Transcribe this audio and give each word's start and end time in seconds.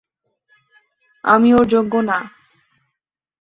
আমি 1.23 1.49
ওঁর 1.53 1.65
যোগ্য 1.67 1.93
না। 2.09 2.17